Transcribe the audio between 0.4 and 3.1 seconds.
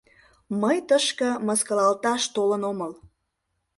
—Мый тышке мыскылалташ толын омыл!